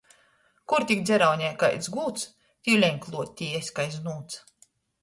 Kur 0.71 0.85
tik 0.91 1.03
dzeraunē 1.09 1.51
kaids 1.65 1.91
gūds, 1.99 2.27
tiuleņ 2.65 2.99
kluot 3.07 3.39
tī 3.43 3.55
es 3.61 3.73
kai 3.79 3.89
znūts. 4.01 4.47